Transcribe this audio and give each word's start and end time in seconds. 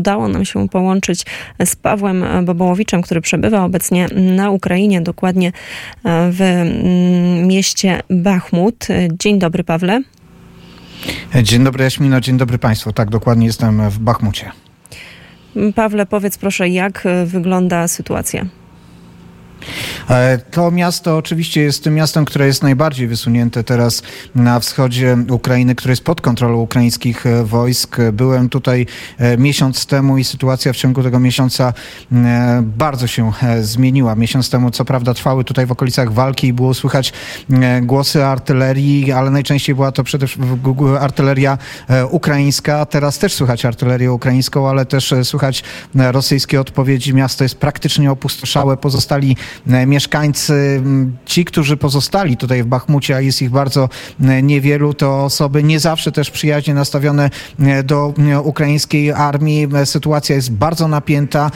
udało 0.00 0.28
nam 0.28 0.44
się 0.44 0.68
połączyć 0.68 1.26
z 1.64 1.76
Pawłem 1.76 2.24
Bobołowiczem, 2.44 3.02
który 3.02 3.20
przebywa 3.20 3.64
obecnie 3.64 4.06
na 4.36 4.50
Ukrainie, 4.50 5.00
dokładnie 5.00 5.52
w 6.04 6.40
mm, 6.40 7.46
mieście 7.46 8.02
Bachmut. 8.10 8.86
Dzień 9.18 9.38
dobry, 9.38 9.64
Pawle. 9.64 10.02
Dzień 11.42 11.64
dobry, 11.64 11.84
Jaśmino, 11.84 12.20
dzień 12.20 12.38
dobry 12.38 12.58
Państwu. 12.58 12.92
Tak, 12.92 13.10
dokładnie 13.10 13.46
jestem 13.46 13.90
w 13.90 13.98
Bachmucie. 13.98 14.50
Pawle, 15.74 16.06
powiedz 16.06 16.38
proszę, 16.38 16.68
jak 16.68 17.04
wygląda 17.26 17.88
sytuacja? 17.88 18.46
E, 20.10 20.38
to 20.38 20.70
miasto 20.70 21.16
oczywiście 21.16 21.60
jest 21.60 21.84
tym 21.84 21.94
miastem, 21.94 22.24
które 22.24 22.46
jest 22.46 22.62
najbardziej 22.62 23.08
wysunięte 23.08 23.64
teraz 23.64 24.02
na 24.34 24.60
wschodzie 24.60 25.16
Ukrainy, 25.30 25.74
które 25.74 25.92
jest 25.92 26.04
pod 26.04 26.20
kontrolą 26.20 26.58
ukraińskich 26.58 27.26
e, 27.26 27.44
wojsk. 27.44 27.96
Byłem 28.12 28.48
tutaj 28.48 28.86
e, 29.18 29.38
miesiąc 29.38 29.86
temu 29.86 30.18
i 30.18 30.24
sytuacja 30.24 30.72
w 30.72 30.76
ciągu 30.76 31.02
tego 31.02 31.20
miesiąca 31.20 31.72
bardzo 32.62 33.06
się 33.06 33.32
zmieniła. 33.60 34.14
Miesiąc 34.14 34.50
temu, 34.50 34.70
co 34.70 34.84
prawda, 34.84 35.14
trwały 35.14 35.44
tutaj 35.44 35.66
w 35.66 35.72
okolicach 35.72 36.12
walki 36.12 36.46
i 36.46 36.52
było 36.52 36.74
słychać 36.74 37.12
głosy 37.82 38.24
artylerii, 38.24 39.12
ale 39.12 39.30
najczęściej 39.30 39.74
była 39.74 39.92
to 39.92 40.04
przede 40.04 40.26
wszystkim 40.26 40.64
artyleria 41.00 41.58
ukraińska. 42.10 42.86
Teraz 42.86 43.18
też 43.18 43.34
słychać 43.34 43.64
artylerię 43.64 44.12
ukraińską, 44.12 44.68
ale 44.68 44.86
też 44.86 45.14
słychać 45.22 45.64
rosyjskie 45.94 46.60
odpowiedzi. 46.60 47.14
Miasto 47.14 47.44
jest 47.44 47.54
praktycznie 47.54 48.10
opustoszałe. 48.10 48.76
Pozostali 48.76 49.36
mieszkańcy, 49.86 50.82
ci, 51.24 51.44
którzy 51.44 51.76
pozostali 51.76 52.36
tutaj 52.36 52.62
w 52.62 52.66
Bachmucie, 52.66 53.16
a 53.16 53.20
jest 53.20 53.42
ich 53.42 53.50
bardzo 53.50 53.88
niewielu, 54.42 54.94
to 54.94 55.24
osoby 55.24 55.62
nie 55.62 55.80
zawsze 55.80 56.12
też 56.12 56.30
przyjaźnie 56.30 56.74
nastawione 56.74 57.30
do 57.84 58.14
ukraińskiej 58.44 59.12
armii. 59.12 59.68
Sytuacja 59.84 60.36
jest 60.36 60.52
bardzo 60.52 60.88
napięta 60.88 61.50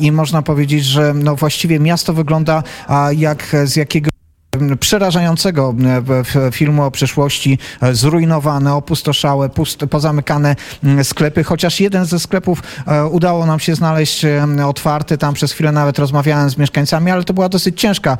i 0.00 0.12
można 0.12 0.42
powiedzieć, 0.42 0.84
że 0.84 1.14
no 1.14 1.36
właściwie 1.36 1.80
miasto 1.80 2.12
wygląda 2.12 2.62
jak 3.16 3.56
z 3.64 3.76
jakiego 3.76 4.10
przerażającego 4.80 5.74
e, 6.36 6.50
filmu 6.52 6.84
o 6.84 6.90
przeszłości, 6.90 7.58
e, 7.82 7.94
zrujnowane, 7.94 8.74
opustoszałe, 8.74 9.50
pozamykane 9.90 10.56
mm, 10.84 11.04
sklepy, 11.04 11.44
chociaż 11.44 11.80
jeden 11.80 12.04
ze 12.04 12.18
sklepów 12.18 12.62
e, 12.86 13.06
udało 13.06 13.46
nam 13.46 13.60
się 13.60 13.74
znaleźć 13.74 14.26
otwarty, 14.66 15.18
tam 15.18 15.34
przez 15.34 15.52
chwilę 15.52 15.72
nawet 15.72 15.98
rozmawiałem 15.98 16.50
z 16.50 16.58
mieszkańcami, 16.58 17.10
ale 17.10 17.24
to 17.24 17.34
była 17.34 17.48
dosyć 17.48 17.80
ciężka 17.80 18.18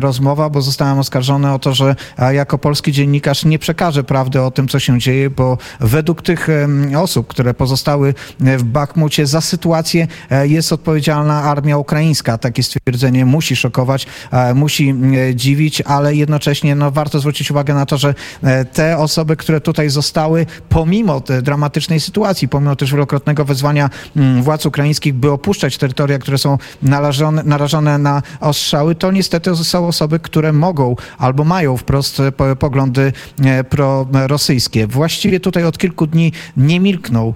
rozmowa, 0.00 0.50
bo 0.50 0.62
zostałem 0.62 0.98
oskarżony 0.98 1.52
o 1.52 1.58
to, 1.58 1.74
że 1.74 1.96
jako 2.32 2.58
polski 2.58 2.92
dziennikarz 2.92 3.44
nie 3.44 3.58
przekażę 3.58 4.04
prawdy 4.04 4.42
o 4.42 4.50
tym, 4.50 4.68
co 4.68 4.78
się 4.78 4.98
dzieje, 4.98 5.30
bo 5.30 5.58
według 5.80 6.22
tych 6.22 6.48
osób, 6.96 7.26
które 7.26 7.54
pozostały 7.54 8.14
w 8.40 8.62
Bachmucie 8.62 9.26
za 9.26 9.40
sytuację 9.40 10.06
jest 10.42 10.72
odpowiedzialna 10.72 11.42
armia 11.42 11.78
ukraińska. 11.78 12.38
Takie 12.38 12.62
stwierdzenie 12.62 13.26
musi 13.26 13.56
szokować, 13.56 14.06
musi 14.54 14.94
dziwić 15.34 15.65
mówić, 15.66 15.80
ale 15.80 16.14
jednocześnie 16.14 16.74
no, 16.74 16.90
warto 16.90 17.18
zwrócić 17.18 17.50
uwagę 17.50 17.74
na 17.74 17.86
to, 17.86 17.98
że 17.98 18.14
e, 18.42 18.64
te 18.64 18.98
osoby, 18.98 19.36
które 19.36 19.60
tutaj 19.60 19.90
zostały, 19.90 20.46
pomimo 20.68 21.20
tej 21.20 21.42
dramatycznej 21.42 22.00
sytuacji, 22.00 22.48
pomimo 22.48 22.76
też 22.76 22.92
wielokrotnego 22.92 23.44
wezwania 23.44 23.90
mm, 24.16 24.42
władz 24.42 24.66
ukraińskich, 24.66 25.14
by 25.14 25.30
opuszczać 25.30 25.78
terytoria, 25.78 26.18
które 26.18 26.38
są 26.38 26.58
narażone, 26.82 27.42
narażone 27.42 27.98
na 27.98 28.22
ostrzały, 28.40 28.94
to 28.94 29.12
niestety 29.12 29.56
są 29.56 29.86
osoby, 29.86 30.20
które 30.20 30.52
mogą 30.52 30.96
albo 31.18 31.44
mają 31.44 31.76
wprost 31.76 32.20
e, 32.20 32.56
poglądy 32.56 33.12
e, 33.44 33.64
prorosyjskie. 33.64 34.86
Właściwie 34.86 35.40
tutaj 35.40 35.64
od 35.64 35.78
kilku 35.78 36.06
dni 36.06 36.32
nie 36.56 36.80
milkną, 36.80 37.32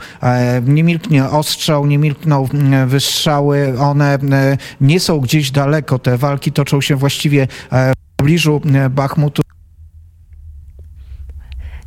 nie 0.66 0.84
milknie 0.84 1.24
ostrzał, 1.24 1.86
nie 1.86 1.98
milkną 1.98 2.48
mm, 2.54 2.88
wystrzały, 2.88 3.74
one 3.78 4.18
nie 4.80 5.00
są 5.00 5.20
gdzieś 5.20 5.50
daleko, 5.50 5.98
te 5.98 6.18
walki 6.18 6.52
toczą 6.52 6.80
się 6.80 6.96
właściwie 6.96 7.48
pobliżu 8.20 8.60
e, 8.74 8.90
Bachmutu. 8.90 9.42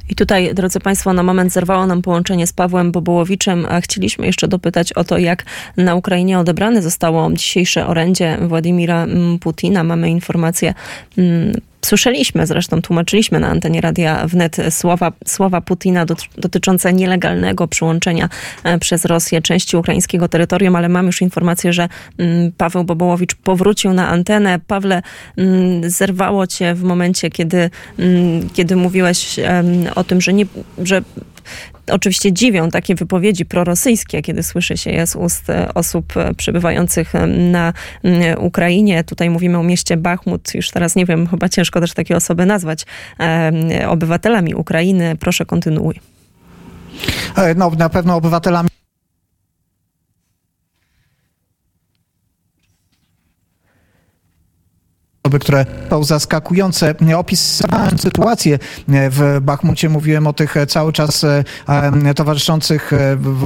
I 0.09 0.15
tutaj, 0.15 0.53
drodzy 0.53 0.79
Państwo, 0.79 1.13
na 1.13 1.23
moment 1.23 1.53
zerwało 1.53 1.85
nam 1.85 2.01
połączenie 2.01 2.47
z 2.47 2.53
Pawłem 2.53 2.91
Bobołowiczem, 2.91 3.65
a 3.69 3.81
chcieliśmy 3.81 4.25
jeszcze 4.25 4.47
dopytać 4.47 4.93
o 4.93 5.03
to, 5.03 5.17
jak 5.17 5.45
na 5.77 5.95
Ukrainie 5.95 6.39
odebrane 6.39 6.81
zostało 6.81 7.31
dzisiejsze 7.33 7.87
orędzie 7.87 8.37
Władimira 8.41 9.07
Putina. 9.41 9.83
Mamy 9.83 10.09
informację 10.09 10.73
Słyszeliśmy, 11.85 12.47
zresztą 12.47 12.81
tłumaczyliśmy 12.81 13.39
na 13.39 13.47
antenie 13.47 13.81
Radia 13.81 14.27
Wnet 14.27 14.57
słowa, 14.69 15.11
słowa 15.25 15.61
Putina 15.61 16.05
dotyczące 16.37 16.93
nielegalnego 16.93 17.67
przyłączenia 17.67 18.29
e, 18.63 18.79
przez 18.79 19.05
Rosję 19.05 19.41
części 19.41 19.77
ukraińskiego 19.77 20.27
terytorium, 20.27 20.75
ale 20.75 20.89
mam 20.89 21.05
już 21.05 21.21
informację, 21.21 21.73
że 21.73 21.89
mm, 22.17 22.51
Paweł 22.57 22.83
Bobołowicz 22.83 23.35
powrócił 23.35 23.93
na 23.93 24.07
antenę. 24.07 24.59
Pawle, 24.67 25.01
mm, 25.37 25.89
zerwało 25.89 26.47
cię 26.47 26.73
w 26.73 26.83
momencie, 26.83 27.29
kiedy, 27.29 27.69
mm, 27.99 28.49
kiedy 28.49 28.75
mówiłeś 28.75 29.39
o 29.95 30.03
tym, 30.03 30.21
że, 30.21 30.33
nie, 30.33 30.45
że 30.77 31.01
oczywiście 31.91 32.33
dziwią 32.33 32.69
takie 32.69 32.95
wypowiedzi 32.95 33.45
prorosyjskie, 33.45 34.21
kiedy 34.21 34.43
słyszy 34.43 34.77
się 34.77 34.91
je 34.91 35.07
z 35.07 35.15
ust 35.15 35.49
e, 35.49 35.73
osób 35.73 36.17
e, 36.17 36.33
przebywających 36.33 37.15
e, 37.15 37.27
na 37.27 37.73
Ukrainie. 38.37 39.03
Tutaj 39.03 39.29
mówimy 39.29 39.57
o 39.57 39.63
mieście 39.63 39.97
Bachmut. 39.97 40.55
Już 40.55 40.71
teraz 40.71 40.95
nie 40.95 41.05
wiem, 41.05 41.27
chyba 41.27 41.49
ciężko 41.49 41.79
też 41.79 41.93
takie 41.93 42.15
osoby 42.15 42.45
nazwać 42.45 42.85
obywatelami 43.87 44.55
Ukrainy. 44.55 45.15
Proszę 45.19 45.45
kontynuuj. 45.45 45.99
No, 47.55 47.71
na 47.77 47.89
pewno 47.89 48.15
obywatelami 48.15 48.69
osoby, 55.33 55.39
które 55.39 55.65
są 55.89 56.03
zaskakujące. 56.03 56.95
Opisałem 57.17 57.97
sytuację 57.97 58.59
w 58.87 59.39
Bachmucie, 59.41 59.89
mówiłem 59.89 60.27
o 60.27 60.33
tych 60.33 60.55
cały 60.67 60.93
czas 60.93 61.23
e, 61.23 61.43
towarzyszących 62.15 62.91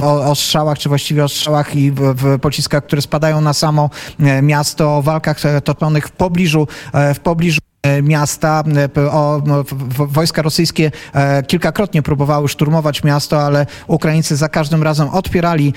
ostrzałach, 0.02 0.78
czy 0.78 0.88
właściwie 0.88 1.24
ostrzałach 1.24 1.76
i 1.76 1.92
w 1.92 2.38
pociskach, 2.40 2.84
które 2.84 3.02
spadają 3.02 3.40
na 3.40 3.52
samo 3.52 3.90
e, 4.20 4.42
miasto, 4.42 4.96
o 4.96 5.02
walkach 5.02 5.46
e, 5.46 5.60
topionych 5.60 6.06
w 6.06 6.10
pobliżu, 6.10 6.68
w 7.14 7.20
pobliżu 7.20 7.60
E, 7.60 7.67
miasta. 8.02 8.64
E, 8.96 9.10
o, 9.10 9.42
wojska 9.88 10.42
rosyjskie 10.42 10.90
e, 11.14 11.42
kilkakrotnie 11.42 12.02
próbowały 12.02 12.48
szturmować 12.48 13.04
miasto, 13.04 13.42
ale 13.42 13.66
Ukraińcy 13.86 14.36
za 14.36 14.48
każdym 14.48 14.82
razem 14.82 15.08
odpierali 15.08 15.74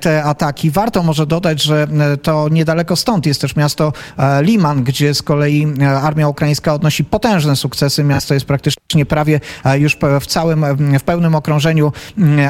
te 0.00 0.24
ataki. 0.24 0.70
Warto 0.70 1.02
może 1.02 1.26
dodać, 1.26 1.62
że 1.62 1.86
to 2.22 2.48
niedaleko 2.48 2.96
stąd 2.96 3.26
jest 3.26 3.40
też 3.40 3.56
miasto 3.56 3.92
Liman, 4.40 4.84
gdzie 4.84 5.14
z 5.14 5.22
kolei 5.22 5.66
armia 6.02 6.28
ukraińska 6.28 6.74
odnosi 6.74 7.04
potężne 7.04 7.56
sukcesy. 7.56 8.04
Miasto 8.04 8.34
jest 8.34 8.46
praktycznie 8.46 9.06
prawie 9.06 9.40
już 9.74 9.96
w 10.20 10.26
całym, 10.26 10.64
w 10.98 11.02
pełnym 11.02 11.34
okrążeniu 11.34 11.92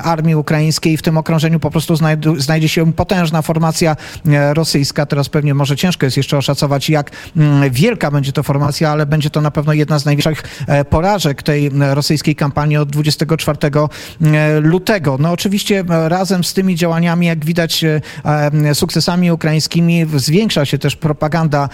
armii 0.03 0.35
ukraińskiej. 0.35 0.97
W 0.97 1.03
tym 1.03 1.19
okrążeniu 1.19 1.61
po 1.61 1.71
prostu 1.71 1.97
znajdzie 2.37 2.69
się 2.69 2.93
potężna 2.93 3.43
formacja 3.43 3.97
rosyjska. 4.53 5.07
Teraz 5.07 5.29
pewnie 5.29 5.55
może 5.55 5.77
ciężko 5.77 6.07
jest 6.07 6.17
jeszcze 6.17 6.39
oszacować, 6.39 6.91
jak 6.91 7.11
wielka 7.71 8.11
będzie 8.11 8.33
to 8.33 8.43
formacja, 8.43 8.92
ale 8.93 9.07
będzie 9.07 9.31
to 9.31 9.41
na 9.41 9.51
pewno 9.51 9.73
jedna 9.73 9.99
z 9.99 10.05
największych 10.05 10.43
e, 10.67 10.85
porażek 10.85 11.43
tej 11.43 11.71
rosyjskiej 11.91 12.37
kampanii 12.37 12.77
od 12.77 12.91
24 12.91 13.59
e, 13.63 14.61
lutego. 14.61 15.17
No 15.21 15.33
oczywiście 15.33 15.85
e, 15.91 16.09
razem 16.09 16.45
z 16.45 16.55
tymi 16.55 16.77
działaniami, 16.77 17.27
jak 17.27 17.45
widać, 17.45 17.85
sukcesami 18.75 19.33
ukraińskimi 19.33 20.07
zwiększa 20.17 20.65
się 20.65 20.79
też 20.79 20.97
propaganda 20.97 21.69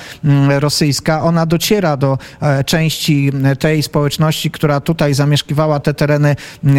rosyjska. 0.48 1.22
Ona 1.22 1.46
dociera 1.46 1.96
do 1.96 2.18
części 2.66 3.32
tej 3.58 3.82
społeczności, 3.82 4.50
która 4.50 4.80
tutaj 4.80 5.14
zamieszkiwała 5.14 5.80
te 5.80 5.94
tereny 5.94 6.36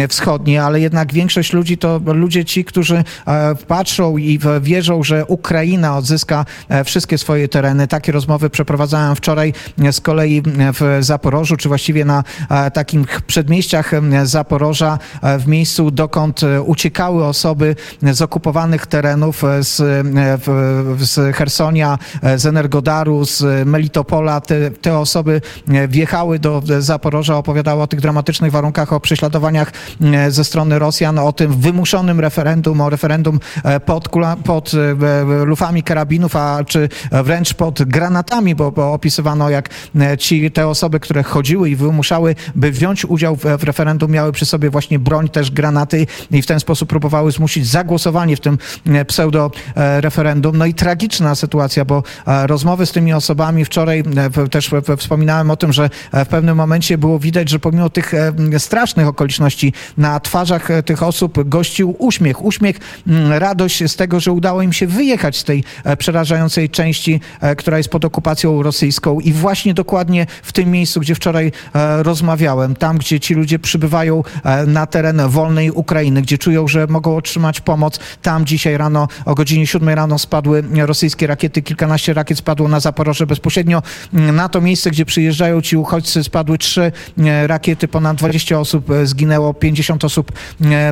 wschodnie, 0.08 0.62
ale 0.62 0.80
jednak 0.80 1.12
większość 1.12 1.52
ludzi 1.52 1.78
to 1.78 2.00
ludzie 2.04 2.44
ci, 2.44 2.64
którzy 2.64 3.04
patrzą 3.68 4.16
i 4.16 4.38
wierzą, 4.60 5.02
że 5.02 5.26
Ukraina 5.26 5.96
odzyska 5.96 6.44
wszystkie 6.84 7.18
swoje 7.18 7.48
tereny. 7.48 7.88
Takie 7.88 8.12
rozmowy 8.12 8.50
przeprowadzałem 8.50 9.16
wczoraj 9.16 9.52
z 9.92 10.00
kolei 10.00 10.29
w 10.72 10.98
Zaporożu, 11.00 11.56
czy 11.56 11.68
właściwie 11.68 12.04
na 12.04 12.24
e, 12.50 12.70
takich 12.70 13.22
przedmieściach 13.22 13.92
Zaporoża, 14.24 14.98
e, 15.22 15.38
w 15.38 15.48
miejscu 15.48 15.90
dokąd 15.90 16.42
e, 16.42 16.62
uciekały 16.62 17.24
osoby 17.24 17.76
z 18.12 18.22
okupowanych 18.22 18.86
terenów, 18.86 19.42
z, 19.60 19.76
z 21.00 21.36
Hersonia, 21.36 21.98
z 22.36 22.46
Energodaru, 22.46 23.24
z 23.24 23.66
Melitopola. 23.66 24.40
Te, 24.40 24.70
te 24.70 24.98
osoby 24.98 25.40
wjechały 25.88 26.38
do 26.38 26.62
Zaporoża, 26.78 27.36
opowiadały 27.36 27.82
o 27.82 27.86
tych 27.86 28.00
dramatycznych 28.00 28.52
warunkach, 28.52 28.92
o 28.92 29.00
prześladowaniach 29.00 29.72
ze 30.28 30.44
strony 30.44 30.78
Rosjan, 30.78 31.18
o 31.18 31.32
tym 31.32 31.60
wymuszonym 31.60 32.20
referendum, 32.20 32.80
o 32.80 32.90
referendum 32.90 33.40
pod, 33.86 34.08
pod 34.44 34.72
lufami 35.44 35.82
karabinów, 35.82 36.36
a 36.36 36.64
czy 36.64 36.88
wręcz 37.10 37.54
pod 37.54 37.82
granatami, 37.82 38.54
bo, 38.54 38.72
bo 38.72 38.92
opisywano 38.92 39.50
jak 39.50 39.68
ci, 40.20 40.50
te 40.50 40.68
osoby, 40.68 41.00
które 41.00 41.22
chodziły 41.22 41.70
i 41.70 41.76
wymuszały, 41.76 42.34
by 42.54 42.70
wziąć 42.70 43.04
udział 43.04 43.36
w, 43.36 43.40
w 43.58 43.64
referendum, 43.64 44.10
miały 44.10 44.32
przy 44.32 44.46
sobie 44.46 44.70
właśnie 44.70 44.98
broń, 44.98 45.28
też 45.28 45.50
granaty 45.50 46.06
i 46.30 46.42
w 46.42 46.46
ten 46.46 46.60
sposób 46.60 46.88
próbowały 46.88 47.32
zmusić 47.32 47.66
zagłosowanie 47.66 48.36
w 48.36 48.40
tym 48.40 48.58
pseudo-referendum. 49.06 50.56
No 50.56 50.66
i 50.66 50.74
tragiczna 50.74 51.34
sytuacja, 51.34 51.84
bo 51.84 52.02
rozmowy 52.26 52.86
z 52.86 52.92
tymi 52.92 53.12
osobami 53.12 53.64
wczoraj 53.64 54.02
też 54.50 54.70
wspominałem 54.96 55.50
o 55.50 55.56
tym, 55.56 55.72
że 55.72 55.90
w 56.12 56.26
pewnym 56.26 56.56
momencie 56.56 56.98
było 56.98 57.18
widać, 57.18 57.48
że 57.48 57.58
pomimo 57.58 57.90
tych 57.90 58.12
strasznych 58.58 59.06
okoliczności 59.06 59.72
na 59.98 60.20
twarzach 60.20 60.68
tych 60.84 61.02
osób 61.02 61.48
gościł 61.48 61.96
uśmiech. 61.98 62.44
Uśmiech, 62.44 62.76
radość 63.30 63.90
z 63.90 63.96
tego, 63.96 64.20
że 64.20 64.32
udało 64.32 64.62
im 64.62 64.72
się 64.72 64.86
wyjechać 64.86 65.36
z 65.36 65.44
tej 65.44 65.64
przerażającej 65.98 66.70
części, 66.70 67.20
która 67.56 67.78
jest 67.78 67.88
pod 67.88 68.04
okupacją 68.04 68.62
rosyjską 68.62 69.20
i 69.20 69.32
właśnie 69.32 69.74
dokładnie 69.74 70.09
w 70.42 70.52
tym 70.52 70.70
miejscu, 70.70 71.00
gdzie 71.00 71.14
wczoraj 71.14 71.52
rozmawiałem, 71.98 72.76
tam, 72.76 72.98
gdzie 72.98 73.20
ci 73.20 73.34
ludzie 73.34 73.58
przybywają 73.58 74.22
na 74.66 74.86
teren 74.86 75.22
wolnej 75.28 75.70
Ukrainy, 75.70 76.22
gdzie 76.22 76.38
czują, 76.38 76.68
że 76.68 76.86
mogą 76.86 77.16
otrzymać 77.16 77.60
pomoc. 77.60 77.98
Tam 78.22 78.46
dzisiaj 78.46 78.76
rano, 78.76 79.08
o 79.24 79.34
godzinie 79.34 79.66
7 79.66 79.88
rano 79.88 80.18
spadły 80.18 80.64
rosyjskie 80.86 81.26
rakiety, 81.26 81.62
kilkanaście 81.62 82.14
rakiet 82.14 82.38
spadło 82.38 82.68
na 82.68 82.80
Zaporoże 82.80 83.26
bezpośrednio 83.26 83.82
na 84.12 84.48
to 84.48 84.60
miejsce, 84.60 84.90
gdzie 84.90 85.04
przyjeżdżają 85.04 85.60
ci 85.60 85.76
uchodźcy, 85.76 86.24
spadły 86.24 86.58
trzy 86.58 86.92
rakiety, 87.46 87.88
ponad 87.88 88.16
20 88.16 88.58
osób 88.58 88.88
zginęło, 89.04 89.54
50 89.54 90.04
osób, 90.04 90.32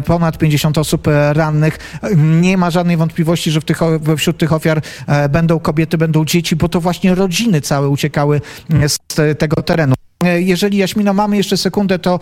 ponad 0.07 0.39
50 0.39 0.79
osób 0.79 1.09
rannych. 1.33 1.79
Nie 2.17 2.57
ma 2.57 2.71
żadnej 2.71 2.97
wątpliwości, 2.97 3.51
że 3.51 3.63
tych, 3.63 3.81
wśród 4.17 4.39
tych 4.39 4.53
ofiar 4.53 4.83
będą 5.31 5.59
kobiety, 5.59 5.99
będą 5.99 6.25
dzieci, 6.25 6.57
bo 6.57 6.69
to 6.69 6.81
właśnie 6.81 7.15
rodziny 7.15 7.61
całe 7.61 7.89
uciekały 7.89 8.41
z 8.89 8.99
tego 9.39 9.63
terenu. 9.63 9.95
Jeżeli, 10.39 10.79
Jaśmino, 10.79 11.15
mamy 11.15 11.37
jeszcze 11.37 11.57
sekundę, 11.57 11.99
to... 11.99 12.21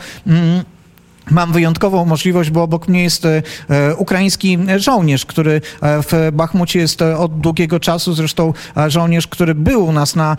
Mam 1.31 1.53
wyjątkową 1.53 2.05
możliwość, 2.05 2.51
bo 2.51 2.63
obok 2.63 2.89
mnie 2.89 3.03
jest 3.03 3.25
e, 3.25 3.43
ukraiński 3.97 4.59
żołnierz, 4.77 5.27
który 5.27 5.53
e, 5.55 5.61
w 6.03 6.31
Bachmucie 6.33 6.79
jest 6.79 7.03
e, 7.03 7.19
od 7.19 7.41
długiego 7.41 7.81
czasu. 7.81 8.15
Zresztą 8.15 8.53
żołnierz, 8.89 9.27
który 9.27 9.55
był 9.55 9.87
u 9.87 9.93
nas 9.93 10.17
na 10.17 10.37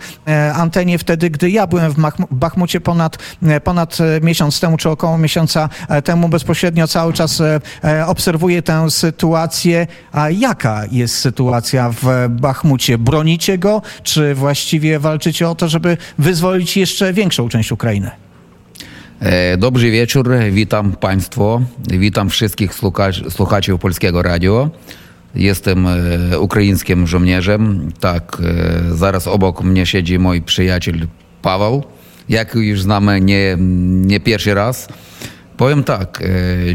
antenie 0.54 0.98
wtedy, 0.98 1.30
gdy 1.30 1.50
ja 1.50 1.66
byłem 1.66 1.92
w 1.92 1.96
Bachmucie 2.30 2.80
ponad, 2.80 3.18
ponad 3.64 3.98
miesiąc 4.22 4.60
temu, 4.60 4.76
czy 4.76 4.90
około 4.90 5.18
miesiąca 5.18 5.68
temu. 6.04 6.28
Bezpośrednio 6.28 6.88
cały 6.88 7.12
czas 7.12 7.42
obserwuję 8.06 8.62
tę 8.62 8.90
sytuację. 8.90 9.86
A 10.12 10.30
jaka 10.30 10.82
jest 10.90 11.18
sytuacja 11.18 11.90
w 12.02 12.28
Bachmucie? 12.28 12.98
Bronicie 12.98 13.58
go, 13.58 13.82
czy 14.02 14.34
właściwie 14.34 14.98
walczycie 14.98 15.48
o 15.48 15.54
to, 15.54 15.68
żeby 15.68 15.96
wyzwolić 16.18 16.76
jeszcze 16.76 17.12
większą 17.12 17.48
część 17.48 17.72
Ukrainy? 17.72 18.27
Dobry 19.58 19.90
wieczór, 19.90 20.30
witam 20.50 20.92
Państwo, 20.92 21.62
witam 21.90 22.30
wszystkich 22.30 22.74
słuchaczy 23.28 23.78
Polskiego 23.80 24.22
Radio. 24.22 24.70
Jestem 25.34 25.86
ukraińskim 26.40 27.06
żołnierzem. 27.06 27.92
Tak, 28.00 28.42
zaraz 28.92 29.26
obok 29.26 29.62
mnie 29.62 29.86
siedzi 29.86 30.18
mój 30.18 30.42
przyjaciel 30.42 31.06
Paweł. 31.42 31.84
Jak 32.28 32.54
już 32.54 32.82
znamy, 32.82 33.20
nie, 33.20 33.56
nie 34.06 34.20
pierwszy 34.20 34.54
raz. 34.54 34.88
Powiem 35.56 35.84
tak, 35.84 36.22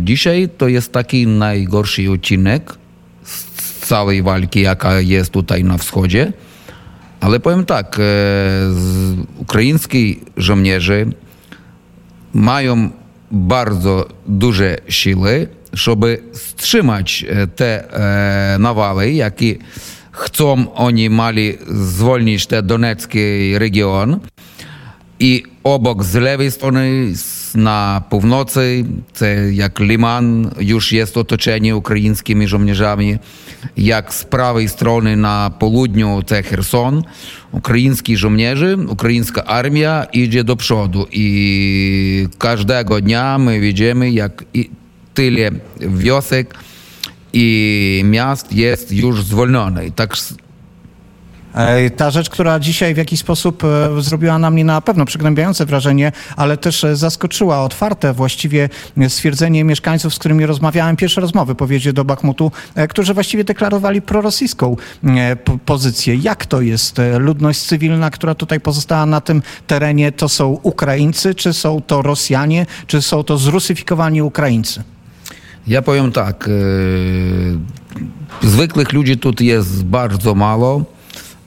dzisiaj 0.02 0.50
to 0.58 0.68
jest 0.68 0.92
taki 0.92 1.28
najgorszy 1.28 2.12
odcinek 2.12 2.76
z 3.24 3.44
całej 3.88 4.24
walki, 4.24 4.62
jaka 4.62 5.00
jest 5.00 5.32
tutaj 5.32 5.64
na 5.64 5.78
wschodzie. 5.78 6.34
Ale 7.20 7.40
powiem 7.40 7.66
tak, 7.66 8.00
ukraiński 9.38 10.20
żołnierze 10.38 11.06
duże 14.28 14.78
siły, 14.90 15.48
żeby 15.74 16.22
wstrzymać 16.34 17.26
te 17.56 17.84
nawały, 18.60 19.12
jakie 19.12 19.56
chcą 20.12 20.74
oni 20.74 21.10
mali 21.10 21.58
zwolnić 21.68 22.48
ten 22.48 22.68
Donecki 22.68 23.58
region. 23.58 24.20
І 25.24 25.46
обок 25.64 26.04
з 26.04 26.16
лівої 26.16 26.52
сторони 26.52 27.16
на 27.56 28.04
півночі, 28.10 28.86
це 29.14 29.54
як 29.54 29.82
Ліман, 29.82 30.52
юж 30.60 30.94
є 30.94 31.08
оточені 31.16 31.74
українськими 31.74 32.48
жовніжами, 32.48 33.20
як 33.76 34.12
з 34.12 34.24
правої 34.24 34.68
сторони 34.68 35.16
на 35.16 35.50
полудню, 35.50 36.24
це 36.24 36.44
Херсон. 36.44 37.06
Українські 37.52 38.18
жовніжі, 38.18 38.74
українська 38.74 39.44
армія 39.48 40.08
йде 40.12 40.44
до 40.44 40.58
пшоду. 40.58 41.08
І 41.12 42.28
кожного 42.38 43.00
дня 43.00 43.38
ми 43.38 43.72
бачимо, 43.72 44.06
як 44.06 44.44
і 44.54 44.70
тилі 45.14 45.52
вьосек 45.82 46.56
і 47.34 48.02
міст 48.06 48.46
є 48.52 48.78
юж 48.90 49.24
звольнений. 49.24 49.92
Так 49.96 50.16
ta 51.98 52.12
rzecz, 52.12 52.30
która 52.30 52.60
dzisiaj 52.60 52.94
w 52.94 52.98
jakiś 52.98 53.20
sposób 53.20 53.64
zrobiła 54.00 54.40
na 54.40 54.50
mnie 54.50 54.66
na 54.66 54.82
pewno 54.82 55.06
przygnębiające 55.06 55.66
wrażenie, 55.66 56.12
ale 56.36 56.58
też 56.58 56.86
zaskoczyła 56.94 57.64
otwarte 57.64 58.14
właściwie 58.14 58.70
stwierdzenie 59.08 59.64
mieszkańców, 59.64 60.14
z 60.14 60.20
którymi 60.20 60.46
rozmawiałem, 60.46 60.96
pierwsze 60.96 61.22
rozmowy 61.22 61.56
po 61.56 61.68
wjeździe 61.68 61.94
do 61.94 62.06
Bachmutu, 62.06 62.52
którzy 62.90 63.14
właściwie 63.14 63.44
deklarowali 63.44 64.02
prorosyjską 64.02 64.76
pozycję. 65.66 66.16
Jak 66.16 66.46
to 66.46 66.62
jest? 66.62 66.98
Ludność 67.20 67.62
cywilna, 67.62 68.10
która 68.10 68.36
tutaj 68.36 68.60
pozostała 68.60 69.06
na 69.06 69.22
tym 69.22 69.42
terenie, 69.68 70.12
to 70.12 70.30
są 70.30 70.60
Ukraińcy, 70.64 71.36
czy 71.36 71.54
są 71.54 71.82
to 71.82 72.02
Rosjanie, 72.02 72.66
czy 72.88 73.02
są 73.02 73.24
to 73.24 73.38
zrusyfikowani 73.38 74.22
Ukraińcy? 74.22 74.84
Ja 75.68 75.82
powiem 75.82 76.12
tak, 76.12 76.50
zwykłych 78.42 78.94
ludzi 78.94 79.18
tu 79.18 79.34
jest 79.40 79.84
bardzo 79.84 80.36
mało 80.36 80.84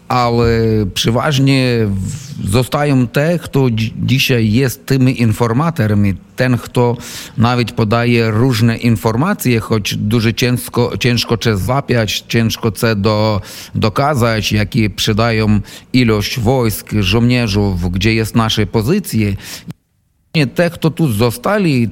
ale 0.09 0.61
przeważnie 0.95 1.89
zostają 2.45 3.07
te, 3.07 3.39
kto 3.39 3.67
dzisiaj 3.97 4.53
jest 4.53 4.87
tymi 4.87 5.21
informatorami, 5.21 6.15
ten, 6.37 6.59
kto 6.59 6.97
nawet 7.37 7.73
podaje 7.73 8.31
różne 8.31 8.77
informacje, 8.77 9.61
choć 9.61 9.97
dużo 9.97 10.33
ciężko, 10.33 10.99
ciężko 10.99 11.37
to 11.37 11.57
zapiać, 11.57 12.25
ciężko 12.29 12.71
to 12.71 12.97
do, 12.97 13.41
dokazać, 13.75 14.53
jakie 14.53 14.91
przydają 14.91 15.61
ilość 15.93 16.41
wojsk, 16.41 16.91
żołnierzy, 17.01 17.61
gdzie 17.91 18.15
jest 18.15 18.35
nasze 18.35 18.67
pozycje. 18.67 19.37
Te, 20.55 20.71
kto 20.71 20.91
tu 20.91 21.13
zostali, 21.13 21.91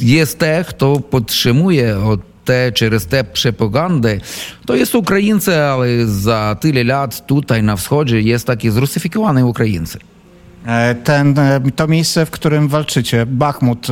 jest 0.00 0.38
te, 0.38 0.64
kto 0.68 1.00
podtrzymuje 1.00 1.98
od 1.98 2.33
te 2.45 2.71
через 2.71 3.05
те 3.05 3.23
пропаганди, 3.23 4.21
то 4.65 4.75
є 4.75 4.85
українці, 4.93 5.51
але 5.51 6.07
за 6.07 6.55
тyle 6.55 6.83
lat 6.83 7.27
tutaj 7.27 7.63
na 7.63 7.75
wschodzie 7.75 8.21
jest 8.21 8.47
taki 8.47 8.71
zrusyfikowany 8.71 9.45
Ukraińcy. 9.45 9.99
Ten, 11.03 11.35
to 11.75 11.87
miejsce, 11.87 12.25
w 12.25 12.29
którym 12.31 12.67
walczycie, 12.67 13.25
Bachmut, 13.25 13.87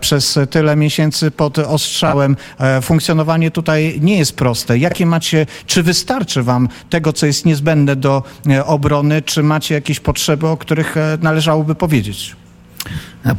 przez 0.00 0.38
tyle 0.50 0.76
miesięcy 0.76 1.30
pod 1.30 1.58
ostrzałem, 1.58 2.36
funkcjonowanie 2.82 3.50
tutaj 3.50 3.98
nie 4.00 4.18
jest 4.18 4.36
proste. 4.36 4.78
Jakie 4.78 5.06
macie, 5.06 5.46
czy 5.66 5.82
wystarczy 5.82 6.42
wam 6.42 6.68
tego, 6.90 7.12
co 7.12 7.26
jest 7.26 7.44
niezbędne 7.44 7.96
do 7.96 8.22
obrony, 8.64 9.22
czy 9.22 9.42
macie 9.42 9.74
jakieś 9.74 10.00
potrzeby, 10.00 10.46
o 10.46 10.56
których 10.56 10.94
należałoby 11.22 11.74
powiedzieć? 11.74 12.36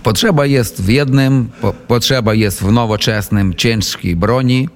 Potrzeba 0.03 0.47
jest 0.47 0.83
w 0.83 0.89
jednym, 0.89 1.49
po, 1.61 1.73
potrzeba 1.73 2.35
jest 2.35 2.63
w 2.63 2.73
nowoczesnym, 2.73 3.55
ciężkiej 3.55 4.17
broni, 4.17 4.69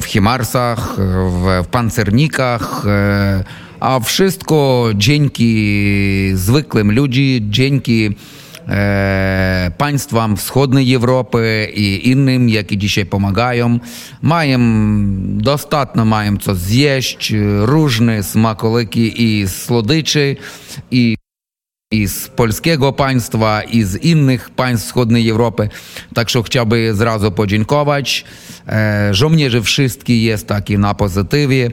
w 0.00 0.04
Himarsach, 0.04 0.96
w, 0.98 1.62
w 1.64 1.66
pancernikach, 1.66 2.84
a 3.80 4.00
wszystko 4.00 4.88
dzięki 4.94 6.30
zwykłym 6.34 6.92
ludziom, 6.92 7.50
dzięki 7.50 8.10
e, 8.68 9.70
państwom 9.78 10.36
wschodniej 10.36 10.94
Europy 10.94 11.68
i 11.74 12.10
innym, 12.10 12.48
jakie 12.48 12.76
dzisiaj 12.76 13.06
pomagają. 13.06 13.78
Mają 14.22 14.58
dostatnio, 15.38 16.04
mają 16.04 16.36
co 16.36 16.54
zjeść, 16.54 17.32
różne 17.60 18.22
smakoliki 18.22 19.22
i 19.22 19.48
słodyczy 19.48 20.36
i 20.90 21.15
i 21.90 22.08
z 22.08 22.28
polskiego 22.28 22.92
państwa, 22.92 23.62
i 23.62 23.82
z 23.82 23.96
innych 23.96 24.50
państw 24.50 24.86
wschodniej 24.86 25.30
Europy. 25.30 25.68
Także 26.14 26.42
chciałbym 26.42 26.96
zrazu 26.96 27.32
podziękować. 27.32 28.24
E, 28.68 29.14
żołnierze 29.14 29.62
wszystkich 29.62 30.22
jest 30.22 30.46
taki 30.46 30.78
na 30.78 30.94
pozytywie. 30.94 31.70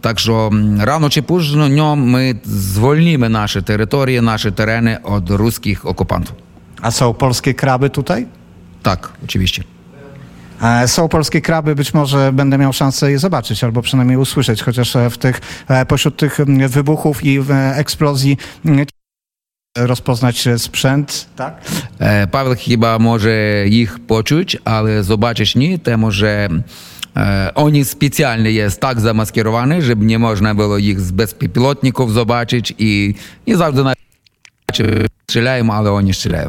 Także 0.00 0.50
rano 0.78 1.10
czy 1.10 1.22
późno 1.22 1.96
my 1.96 2.34
zwolnimy 2.44 3.28
nasze 3.28 3.62
terytorie, 3.62 4.22
nasze 4.22 4.52
tereny 4.52 5.02
od 5.02 5.30
ruskich 5.30 5.86
okupantów. 5.86 6.34
A 6.80 6.90
są 6.90 7.14
polskie 7.14 7.54
kraby 7.54 7.90
tutaj? 7.90 8.26
Tak, 8.82 9.12
oczywiście. 9.24 9.64
Są 10.86 11.08
polskie 11.08 11.40
kraby, 11.40 11.74
być 11.74 11.94
może 11.94 12.32
będę 12.32 12.58
miał 12.58 12.72
szansę 12.72 13.10
je 13.10 13.18
zobaczyć, 13.18 13.64
albo 13.64 13.82
przynajmniej 13.82 14.18
usłyszeć, 14.18 14.62
chociaż 14.62 14.96
w 15.10 15.18
tych, 15.18 15.40
pośród 15.88 16.16
tych 16.16 16.38
wybuchów 16.68 17.24
i 17.24 17.40
eksplozji 17.74 18.36
rozpoznać 19.78 20.48
sprzęt, 20.56 21.26
tak? 21.36 21.70
E, 21.98 22.26
Paweł 22.26 22.54
chyba 22.58 22.98
może 22.98 23.64
ich 23.68 23.98
poczuć, 23.98 24.56
ale 24.64 25.02
zobaczyć 25.02 25.54
nie, 25.54 25.78
temu 25.78 26.10
że 26.10 26.48
e, 27.16 27.50
oni 27.54 27.84
specjalnie 27.84 28.50
jest 28.50 28.80
tak 28.80 29.00
zamaskirowani, 29.00 29.82
żeby 29.82 30.04
nie 30.04 30.18
można 30.18 30.54
było 30.54 30.78
ich 30.78 31.00
z 31.00 31.10
bezpilotników 31.10 32.12
zobaczyć 32.12 32.74
i 32.78 33.14
nie 33.46 33.56
zawsze 33.56 33.92
strzelają, 35.22 35.70
ale 35.70 35.92
oni 35.92 36.14
strzelają. 36.14 36.48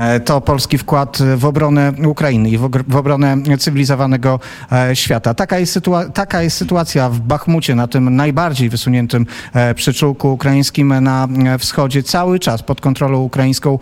E, 0.00 0.20
To 0.20 0.40
polski 0.40 0.78
wkład 0.78 1.18
w 1.36 1.44
obronę 1.44 1.92
Ukrainy 2.06 2.50
i 2.50 2.58
w 2.88 2.96
obronę 2.96 3.36
cywilizowanego 3.58 4.40
e, 4.72 4.96
świata. 4.96 5.34
Taka 5.34 5.58
jest, 5.58 5.76
sytua- 5.76 6.10
taka 6.12 6.42
jest 6.42 6.56
sytuacja 6.56 7.10
w 7.10 7.20
Bachmucie, 7.20 7.74
na 7.74 7.86
tym 7.86 8.16
najbardziej 8.16 8.68
wysuniętym 8.68 9.26
e, 9.54 9.74
przyczółku 9.74 10.32
ukraińskim 10.32 10.94
na 11.00 11.28
wschodzie, 11.58 12.02
cały 12.02 12.38
czas 12.38 12.62
pod 12.62 12.80
kontrolą 12.80 13.18
ukraińską 13.20 13.78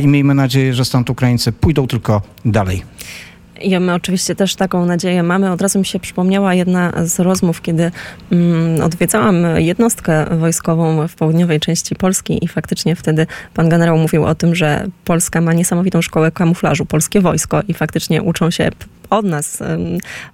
i 0.00 0.06
miejmy 0.06 0.34
nadzieję, 0.34 0.74
że 0.74 0.84
stąd 0.84 1.10
Ukraińcy 1.10 1.52
pójdą 1.52 1.86
tylko 1.86 2.22
dalej. 2.44 2.82
I 3.62 3.80
my 3.80 3.94
oczywiście 3.94 4.34
też 4.34 4.54
taką 4.54 4.86
nadzieję 4.86 5.22
mamy. 5.22 5.50
Od 5.52 5.62
razu 5.62 5.78
mi 5.78 5.86
się 5.86 6.00
przypomniała 6.00 6.54
jedna 6.54 6.92
z 7.04 7.20
rozmów, 7.20 7.62
kiedy 7.62 7.90
mm, 8.32 8.82
odwiedzałam 8.82 9.36
jednostkę 9.56 10.26
wojskową 10.38 11.08
w 11.08 11.14
południowej 11.14 11.60
części 11.60 11.94
Polski 11.94 12.44
i 12.44 12.48
faktycznie 12.48 12.96
wtedy 12.96 13.26
pan 13.54 13.68
generał 13.68 13.98
mówił 13.98 14.24
o 14.24 14.34
tym, 14.34 14.54
że 14.54 14.86
Polska 15.04 15.40
ma 15.40 15.52
niesamowitą 15.52 16.02
szkołę 16.02 16.30
kamuflażu, 16.30 16.86
polskie 16.86 17.20
wojsko 17.20 17.62
i 17.68 17.74
faktycznie 17.74 18.22
uczą 18.22 18.50
się 18.50 18.70
od 19.12 19.24
nas 19.24 19.62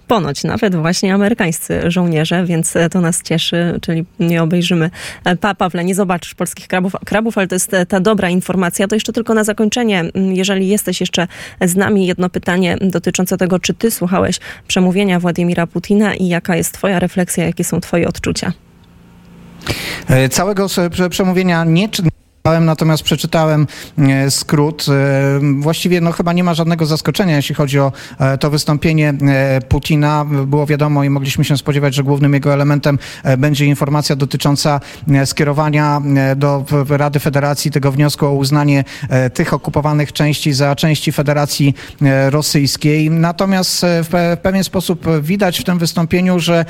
ponoć 0.09 0.45
nawet 0.45 0.77
właśnie 0.77 1.15
amerykańscy 1.15 1.91
żołnierze, 1.91 2.45
więc 2.45 2.77
e, 2.77 2.89
to 2.91 3.01
nas 3.01 3.23
cieszy, 3.23 3.79
czyli 3.83 4.05
nie 4.21 4.43
obejrzymy 4.43 4.91
e, 5.25 5.37
pa, 5.37 5.55
Pawle, 5.55 5.85
nie 5.85 5.95
zobaczysz 5.95 6.35
polskich 6.35 6.69
krabów, 6.69 6.93
krabów, 7.05 7.39
ale 7.39 7.47
to 7.47 7.55
jest 7.55 7.75
e, 7.75 7.87
ta 7.87 8.01
dobra 8.01 8.31
informacja. 8.31 8.89
To 8.89 8.97
jeszcze 8.97 9.13
tylko 9.13 9.35
na 9.35 9.45
zakończenie, 9.45 10.01
m, 10.01 10.11
jeżeli 10.33 10.69
jesteś 10.69 11.01
jeszcze 11.01 11.29
z 11.61 11.77
nami, 11.77 12.07
jedno 12.07 12.31
pytanie 12.31 12.77
dotyczące 13.19 13.37
tego, 13.39 13.59
czy 13.59 13.75
ty 13.75 13.91
słuchałeś 13.91 14.41
przemówienia 14.69 15.21
Władimira 15.21 15.67
Putina 15.67 16.15
i 16.15 16.29
jaka 16.29 16.57
jest 16.57 16.73
twoja 16.75 16.99
refleksja, 16.99 17.47
jakie 17.47 17.65
są 17.65 17.81
twoje 17.81 18.09
odczucia? 18.09 18.53
E, 20.09 20.29
Całego 20.29 20.67
przemówienia 21.11 21.65
nie 21.65 21.89
czytałem, 22.49 22.64
natomiast 22.64 23.02
przeczytałem 23.02 23.67
e, 23.99 24.31
skrót. 24.31 24.87
E, 24.88 25.40
Właściwie 25.61 26.00
no, 26.00 26.12
chyba 26.12 26.33
nie 26.33 26.45
ma 26.45 26.55
żadnego 26.55 26.87
zaskoczenia, 26.87 27.37
jeśli 27.37 27.55
chodzi 27.55 27.81
o 27.81 27.93
e, 28.19 28.38
to 28.38 28.50
wystąpienie 28.50 29.14
Putina. 29.69 30.25
Było 30.47 30.67
wiadomo 30.67 31.05
i 31.05 31.11
mogliśmy 31.11 31.45
się 31.45 31.57
spodziewać, 31.57 31.95
że 31.95 32.02
głównym 32.02 32.35
jego 32.35 32.52
elementem 32.52 32.99
będzie 33.38 33.67
informacja 33.67 34.17
dotycząca 34.17 34.81
skierowania 35.25 36.02
do 36.37 36.64
Rady 36.88 37.19
Federacji 37.21 37.71
tego 37.71 37.93
wniosku 37.93 38.26
o 38.26 38.33
uznanie 38.33 38.85
tych 39.35 39.55
okupowanych 39.55 40.12
części 40.12 40.52
za 40.52 40.76
części 40.76 41.12
Federacji 41.12 41.75
Rosyjskiej. 42.31 43.11
Natomiast 43.11 43.81
w 43.81 44.09
pe- 44.11 44.37
w 44.37 44.40
pewien 44.40 44.64
sposób 44.64 45.07
widać 45.23 45.59
w 45.61 45.64
tym 45.64 45.78
wystąpieniu, 45.78 46.38
że 46.40 46.64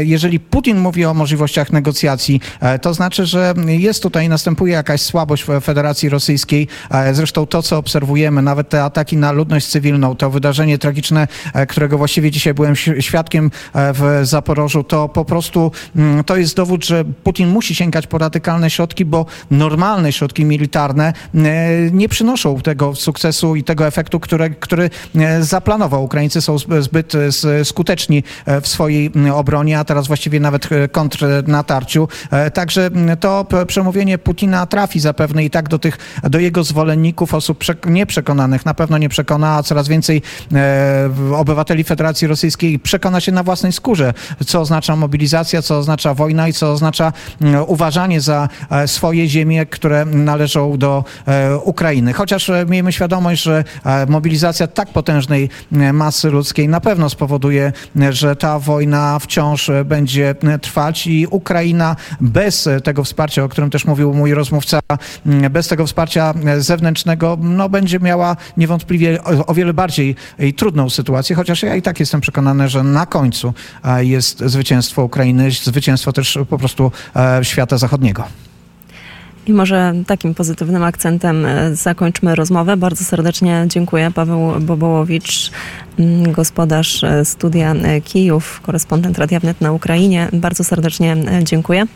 jeżeli 0.00 0.40
Putin 0.40 0.78
mówi 0.78 1.04
o 1.04 1.14
możliwościach 1.14 1.72
negocjacji, 1.72 2.40
to 2.82 2.94
znaczy, 2.94 3.26
że 3.26 3.54
jest 3.66 4.02
tutaj, 4.02 4.28
następuje 4.28 4.72
jakaś 4.72 5.00
słabość 5.14 5.44
Federacji 5.60 6.08
Rosyjskiej. 6.08 6.68
E, 6.90 7.14
Zresztą 7.14 7.46
to, 7.46 7.62
co 7.62 7.78
obserwujemy, 7.78 8.42
nawet 8.42 8.68
te 8.68 8.84
ataki 8.84 9.16
na 9.16 9.32
ludność 9.32 9.66
cywilną, 9.66 10.16
to 10.16 10.30
wydarzenie 10.30 10.78
tragiczne, 10.78 11.28
e, 11.54 11.66
którego 11.66 11.98
właściwie 11.98 12.30
dzisiaj 12.30 12.54
byłem 12.54 12.76
świadkiem 13.00 13.50
e, 13.74 13.92
w 13.92 14.20
Zaporożu, 14.22 14.84
to 14.84 15.08
po 15.08 15.24
prostu 15.24 15.72
mm, 15.96 16.24
to 16.24 16.36
jest 16.36 16.56
dowód, 16.56 16.84
że 16.84 17.04
Putin 17.04 17.48
musi 17.48 17.74
sięgać 17.74 18.06
po 18.06 18.18
radykalne 18.18 18.70
środki, 18.70 19.04
bo 19.04 19.26
normalne 19.50 20.12
środki 20.12 20.44
militarne 20.44 21.12
nie 21.92 22.08
przynoszą 22.08 22.60
tego 22.60 22.94
sukcesu 22.94 23.56
i 23.56 23.64
tego 23.64 23.86
efektu, 23.86 24.20
który 24.60 24.90
e, 25.16 25.42
zaplanował. 25.42 26.04
Ukraińcy 26.04 26.40
są 26.40 26.56
zb- 26.56 26.82
zbyt 26.82 27.12
skuteczni 27.64 28.22
w 28.62 28.68
swojej 28.68 29.10
obronie, 29.34 29.78
a 29.78 29.84
teraz 29.84 30.06
właściwie 30.06 30.40
nawet 30.40 30.68
kontrnatarciu. 30.92 32.08
Także 32.54 32.90
to 33.20 33.46
przemówienie 33.66 34.18
Putina 34.18 34.66
trafi 34.66 34.93
zapewne 35.00 35.44
i 35.44 35.50
tak 35.50 35.68
do 35.68 35.78
tych, 35.78 35.98
do 36.22 36.38
jego 36.38 36.64
zwolenników, 36.64 37.34
osób 37.34 37.58
przek- 37.58 37.90
nieprzekonanych, 37.90 38.66
na 38.66 38.74
pewno 38.74 38.98
nie 38.98 39.08
przekona, 39.08 39.56
a 39.56 39.62
coraz 39.62 39.88
więcej 39.88 40.22
e, 40.54 41.10
obywateli 41.36 41.84
Federacji 41.84 42.28
Rosyjskiej 42.28 42.78
przekona 42.78 43.20
się 43.20 43.32
na 43.32 43.42
własnej 43.42 43.72
skórze, 43.72 44.14
co 44.46 44.60
oznacza 44.60 44.96
mobilizacja, 44.96 45.62
co 45.62 45.78
oznacza 45.78 46.14
wojna 46.14 46.48
i 46.48 46.52
co 46.52 46.72
oznacza 46.72 47.12
uważanie 47.66 48.20
za 48.20 48.48
e, 48.70 48.88
swoje 48.88 49.28
ziemie, 49.28 49.66
które 49.66 50.04
należą 50.04 50.78
do 50.78 51.04
e, 51.26 51.56
Ukrainy. 51.56 52.12
Chociaż 52.12 52.50
miejmy 52.68 52.92
świadomość, 52.92 53.42
że 53.42 53.64
mobilizacja 54.08 54.66
tak 54.66 54.88
potężnej 54.88 55.48
masy 55.92 56.30
ludzkiej 56.30 56.68
na 56.68 56.80
pewno 56.80 57.10
spowoduje, 57.10 57.72
że 58.10 58.36
ta 58.36 58.58
wojna 58.58 59.18
wciąż 59.18 59.70
będzie 59.84 60.34
trwać 60.62 61.06
i 61.06 61.26
Ukraina 61.30 61.96
bez 62.20 62.68
tego 62.84 63.04
wsparcia, 63.04 63.44
o 63.44 63.48
którym 63.48 63.70
też 63.70 63.84
mówił 63.84 64.14
mój 64.14 64.34
rozmówca, 64.34 64.80
bez 65.50 65.68
tego 65.68 65.86
wsparcia 65.86 66.34
e, 66.46 66.60
zewnętrznego, 66.60 67.38
no 67.40 67.68
będzie 67.68 68.00
miała 68.00 68.36
niewątpliwie 68.56 69.24
o, 69.24 69.46
o 69.46 69.54
wiele 69.54 69.74
bardziej 69.74 70.16
trudną 70.56 70.90
sytuację, 70.90 71.36
chociaż 71.36 71.62
ja 71.62 71.76
i 71.76 71.82
tak 71.82 72.00
jestem 72.00 72.20
przekonany, 72.20 72.68
że 72.68 72.82
na 72.82 73.06
końcu 73.06 73.54
e, 73.84 74.04
jest 74.04 74.40
zwycięstwo 74.40 75.04
Ukrainy, 75.04 75.50
zwycięstwo 75.50 76.12
też 76.12 76.38
po 76.50 76.58
prostu 76.58 76.92
e, 77.16 77.44
świata 77.44 77.78
zachodniego. 77.78 78.24
I 79.46 79.52
może 79.52 79.92
takim 80.06 80.34
pozytywnym 80.34 80.82
akcentem 80.82 81.46
zakończmy 81.72 82.34
rozmowę. 82.34 82.76
Bardzo 82.76 83.04
serdecznie 83.04 83.64
dziękuję. 83.66 84.10
Paweł 84.14 84.60
Bobołowicz, 84.60 85.50
mm, 85.98 86.32
gospodarz 86.32 87.04
studia 87.24 87.74
Kijów, 88.04 88.60
korespondent 88.60 89.18
Radia 89.18 89.40
Wnet 89.40 89.60
na 89.60 89.72
Ukrainie. 89.72 90.28
Bardzo 90.32 90.64
serdecznie 90.64 91.16
dziękuję. 91.42 91.86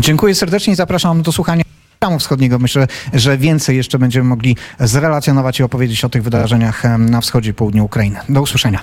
Dziękuję 0.00 0.34
serdecznie 0.34 0.72
i 0.72 0.76
zapraszam 0.76 1.22
do 1.22 1.32
słuchania 1.32 1.64
programu 1.98 2.18
wschodniego. 2.18 2.58
Myślę, 2.58 2.86
że 3.14 3.38
więcej 3.38 3.76
jeszcze 3.76 3.98
będziemy 3.98 4.28
mogli 4.28 4.56
zrelacjonować 4.80 5.60
i 5.60 5.62
opowiedzieć 5.62 6.04
o 6.04 6.08
tych 6.08 6.22
wydarzeniach 6.22 6.82
na 6.98 7.20
wschodzie 7.20 7.50
i 7.50 7.54
południu 7.54 7.84
Ukrainy. 7.84 8.16
Do 8.28 8.42
usłyszenia. 8.42 8.80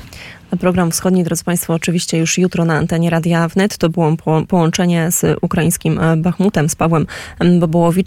Program 0.60 0.92
Wschodni, 0.92 1.24
drodzy 1.24 1.44
Państwo, 1.44 1.74
oczywiście 1.74 2.18
już 2.18 2.38
jutro 2.38 2.66
na 2.66 2.74
antenie 2.78 3.10
Radia 3.10 3.48
Wnet. 3.48 3.78
To 3.78 3.90
było 3.90 4.18
po- 4.18 4.46
połączenie 4.48 5.12
z 5.12 5.38
ukraińskim 5.42 6.00
e, 6.00 6.18
Bachmutem, 6.18 6.70
z 6.70 6.76
Pawłem 6.76 7.08
Bobołowiczem. 7.60 8.02